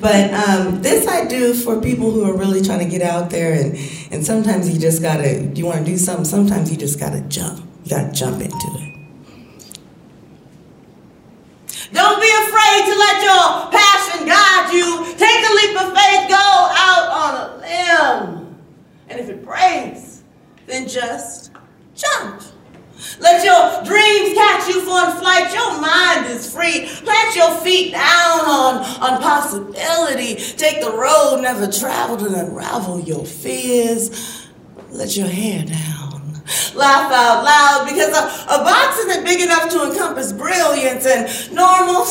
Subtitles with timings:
[0.00, 3.54] But um, this I do for people who are really trying to get out there,
[3.54, 3.76] and,
[4.10, 7.60] and sometimes you just gotta, you wanna do something, sometimes you just gotta jump.
[7.84, 8.92] You gotta jump into it.
[11.92, 15.04] Don't be afraid to let your passion guide you.
[15.16, 18.56] Take a leap of faith, go out on a limb.
[19.08, 20.22] And if it breaks,
[20.66, 21.45] then just.
[23.18, 25.52] Let your dreams catch you for flight.
[25.52, 26.86] Your mind is free.
[27.04, 30.36] Plant your feet down on, on possibility.
[30.36, 34.46] Take the road never traveled and unravel your fears.
[34.90, 36.42] Let your hair down.
[36.74, 42.06] Laugh out loud because a, a box isn't big enough to encompass brilliance and normal.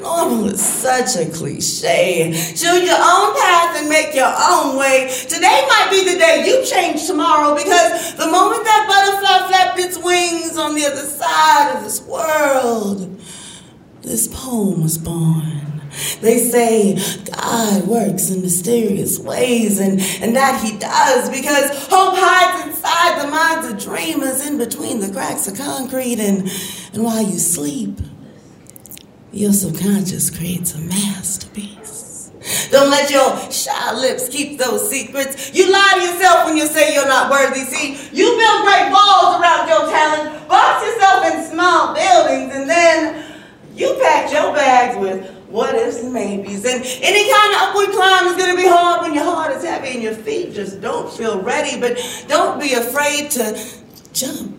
[0.00, 2.30] Normal is such a cliche.
[2.32, 5.10] Choose your own path and make your own way.
[5.28, 9.87] Today might be the day you change tomorrow because the moment that butterfly flapped its
[10.78, 13.20] the other side of this world,
[14.02, 15.82] this poem was born.
[16.20, 22.68] They say God works in mysterious ways, and, and that He does because hope hides
[22.68, 26.20] inside the minds of dreamers in between the cracks of concrete.
[26.20, 26.48] And,
[26.92, 27.98] and while you sleep,
[29.32, 31.98] your subconscious creates a masterpiece.
[32.70, 35.54] Don't let your shy lips keep those secrets.
[35.54, 37.60] You lie to yourself when you say you're not worthy.
[37.60, 43.24] See, you build great walls around your talent, box yourself in small buildings, and then
[43.74, 46.64] you pack your bags with what and maybes.
[46.64, 49.64] And any kind of upward climb is going to be hard when your heart is
[49.64, 51.80] heavy and your feet just don't feel ready.
[51.80, 53.58] But don't be afraid to
[54.12, 54.56] jump.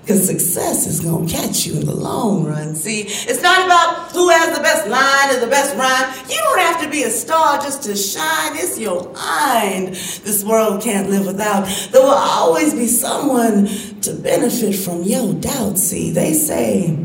[0.00, 2.74] Because success is going to catch you in the long run.
[2.74, 6.28] See, it's not about who has the best line or the best rhyme.
[6.28, 8.56] You don't have to be a star just to shine.
[8.56, 9.88] It's your mind
[10.24, 11.66] this world can't live without.
[11.92, 13.66] There will always be someone
[14.00, 15.78] to benefit from your doubt.
[15.78, 16.96] See, they say,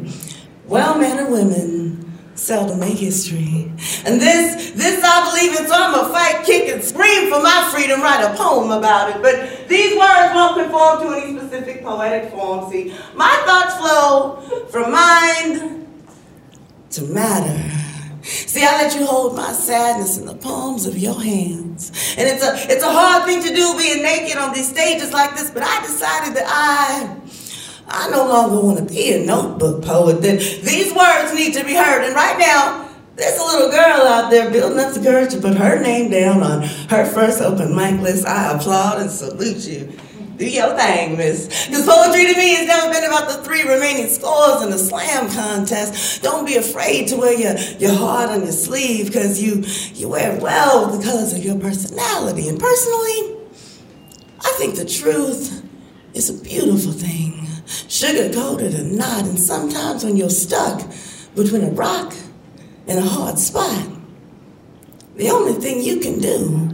[0.66, 2.05] well, men and women,
[2.36, 3.72] seldom make history.
[4.05, 7.69] And this, this I believe in, so I'm gonna fight, kick, and scream for my
[7.73, 9.22] freedom, write a poem about it.
[9.22, 12.70] But these words won't conform to any specific poetic form.
[12.70, 15.87] See, my thoughts flow from mind
[16.92, 17.71] to matter.
[18.26, 21.92] See, I let you hold my sadness in the palms of your hands.
[22.17, 25.36] And it's a it's a hard thing to do being naked on these stages like
[25.36, 27.20] this, but I decided that I
[27.95, 30.22] I no longer want to be a notebook poet.
[30.22, 32.04] That these words need to be heard.
[32.04, 35.56] And right now, there's a little girl out there building up the courage to put
[35.56, 38.28] her name down on her first open mic list.
[38.28, 39.98] I applaud and salute you.
[40.36, 41.67] Do your thing, miss.
[41.67, 45.30] Because poetry to me has never been about the three remaining scores in the slam
[45.30, 46.22] contest.
[46.22, 49.64] Don't be afraid to wear your, your heart on your sleeve because you,
[49.94, 52.50] you wear well the colors of your personality.
[52.50, 53.38] And personally,
[54.42, 55.64] I think the truth
[56.14, 59.26] is a beautiful thing sugar coated or not.
[59.26, 60.81] And sometimes when you're stuck
[61.36, 62.14] between a rock
[62.87, 63.87] and a hard spot,
[65.15, 66.70] the only thing you can do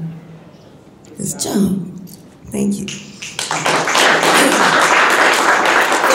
[1.18, 1.88] is jump.
[2.48, 2.88] Thank you.